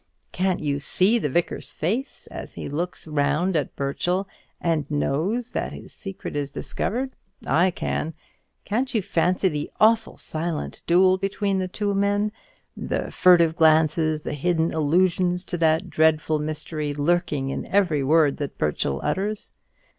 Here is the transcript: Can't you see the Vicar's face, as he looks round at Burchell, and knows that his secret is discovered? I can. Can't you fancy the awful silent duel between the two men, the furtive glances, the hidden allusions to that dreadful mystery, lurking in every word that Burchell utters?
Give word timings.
Can't 0.31 0.59
you 0.59 0.79
see 0.79 1.19
the 1.19 1.29
Vicar's 1.29 1.73
face, 1.73 2.25
as 2.31 2.53
he 2.53 2.67
looks 2.67 3.07
round 3.07 3.55
at 3.55 3.75
Burchell, 3.75 4.27
and 4.59 4.89
knows 4.89 5.51
that 5.51 5.73
his 5.73 5.93
secret 5.93 6.35
is 6.35 6.49
discovered? 6.49 7.11
I 7.45 7.69
can. 7.69 8.15
Can't 8.65 8.95
you 8.95 9.03
fancy 9.03 9.47
the 9.47 9.69
awful 9.79 10.17
silent 10.17 10.81
duel 10.87 11.19
between 11.19 11.59
the 11.59 11.67
two 11.67 11.93
men, 11.93 12.31
the 12.75 13.11
furtive 13.11 13.55
glances, 13.55 14.21
the 14.21 14.33
hidden 14.33 14.73
allusions 14.73 15.45
to 15.45 15.57
that 15.59 15.91
dreadful 15.91 16.39
mystery, 16.39 16.95
lurking 16.95 17.51
in 17.51 17.67
every 17.67 18.03
word 18.03 18.37
that 18.37 18.57
Burchell 18.57 19.01
utters? 19.03 19.51